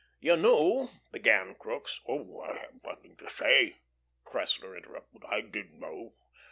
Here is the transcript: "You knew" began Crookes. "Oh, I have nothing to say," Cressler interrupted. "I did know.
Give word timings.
"You 0.19 0.35
knew" 0.35 0.89
began 1.11 1.53
Crookes. 1.53 1.99
"Oh, 2.07 2.39
I 2.41 2.57
have 2.57 2.83
nothing 2.83 3.17
to 3.17 3.29
say," 3.29 3.75
Cressler 4.25 4.75
interrupted. 4.75 5.21
"I 5.29 5.41
did 5.41 5.75
know. 5.79 6.15